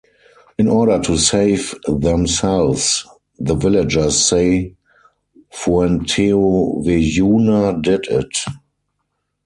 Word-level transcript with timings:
In 0.57 0.67
order 0.67 0.97
to 0.99 1.15
save 1.15 1.75
themselves, 1.87 3.05
the 3.37 3.53
villagers 3.53 4.17
say 4.19 4.75
"Fuenteovejuna 5.53 7.83
did 7.83 8.05
it". 8.09 8.37